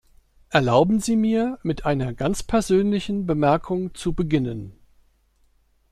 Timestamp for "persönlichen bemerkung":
2.41-3.93